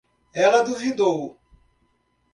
Ela 0.33 0.63
duvidou 0.65 1.37